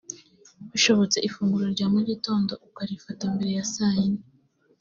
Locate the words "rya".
1.75-1.87